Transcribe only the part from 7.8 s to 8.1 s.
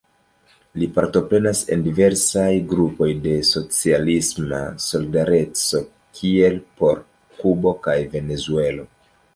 kaj